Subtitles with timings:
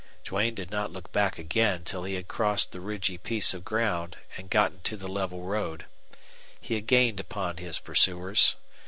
[0.23, 4.15] Duane did not look back again till he had crossed the ridgy piece of ground
[4.35, 5.85] and had gotten to the level road.
[6.59, 8.55] He had gained upon his pursuers.